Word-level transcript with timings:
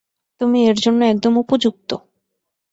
তুমি 0.41 0.59
এর 0.69 0.77
জন্য 0.77 1.01
একদম 1.05 1.33
উপযুক্ত! 1.37 1.89